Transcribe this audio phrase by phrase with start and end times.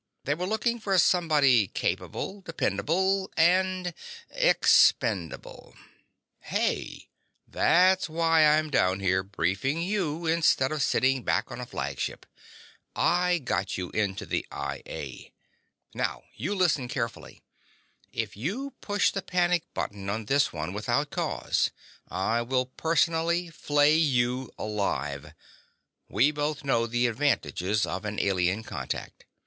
[0.23, 3.29] They were looking for somebody capable, dependable...
[3.37, 3.93] and...
[4.31, 5.75] expendable!"
[6.39, 7.09] "Hey!"
[7.47, 12.25] "That's why I'm down here briefing you instead of sitting back on a flagship.
[12.95, 15.31] I got you into the I A.
[15.93, 17.43] Now, you listen carefully:
[18.11, 21.69] If you push the panic button on this one without cause,
[22.09, 25.35] I will personally flay you alive.
[26.09, 29.25] We both know the advantages of an alien contact.